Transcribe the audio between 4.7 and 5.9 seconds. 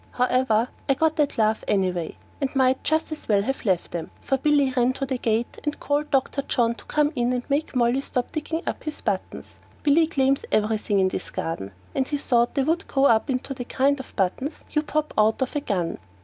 ran to the gate and